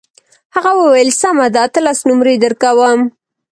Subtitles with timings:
[0.55, 2.99] هغه وویل سمه ده اتلس نمرې درکوم.